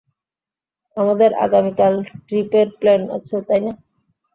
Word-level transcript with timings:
আমাদের 0.97 1.31
আগামীকাল 1.45 1.93
ট্রিপের 2.25 2.67
প্ল্যান 2.79 3.01
আছে, 3.17 3.35
তাই 3.47 3.61
না? 3.65 3.73